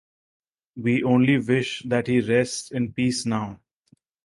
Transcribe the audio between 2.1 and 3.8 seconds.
rests in peace now.